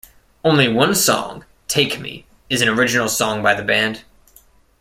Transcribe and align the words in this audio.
Only 0.43 0.67
one 0.67 0.95
song, 0.95 1.45
"Take 1.67 1.99
Me", 1.99 2.25
is 2.49 2.63
an 2.63 2.69
original 2.69 3.07
song 3.07 3.43
by 3.43 3.53
the 3.53 3.61
band. 3.61 4.03